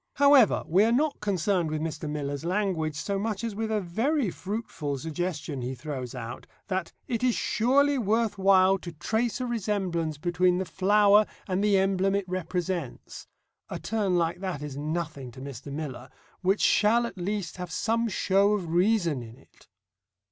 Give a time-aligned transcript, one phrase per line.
[0.15, 2.09] However, we are not concerned with Mr.
[2.09, 7.23] Miller's language so much as with a very fruitful suggestion he throws out, that "it
[7.23, 12.25] is surely worth while to trace a resemblance between the flower and the emblem it
[12.27, 13.27] represents"
[13.69, 15.71] (a turn like that is nothing to Mr.
[15.71, 16.09] Miller)
[16.41, 19.67] "which shall at least have some show of reason in it."